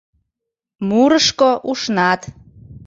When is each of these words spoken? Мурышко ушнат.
Мурышко 0.87 1.49
ушнат. 1.69 2.21